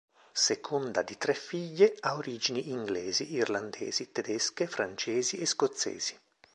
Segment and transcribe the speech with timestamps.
[0.33, 6.19] Seconda di tre figlie, ha origini inglesi, irlandesi, tedesche, francesi e scozzesi.